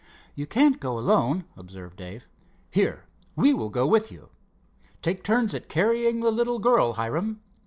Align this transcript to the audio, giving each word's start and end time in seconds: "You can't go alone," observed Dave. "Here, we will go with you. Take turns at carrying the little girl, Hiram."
"You 0.33 0.47
can't 0.47 0.79
go 0.79 0.97
alone," 0.97 1.45
observed 1.55 1.97
Dave. 1.97 2.27
"Here, 2.71 3.05
we 3.35 3.53
will 3.53 3.69
go 3.69 3.85
with 3.85 4.11
you. 4.11 4.29
Take 5.03 5.23
turns 5.23 5.53
at 5.53 5.69
carrying 5.69 6.21
the 6.21 6.31
little 6.31 6.57
girl, 6.57 6.93
Hiram." 6.93 7.39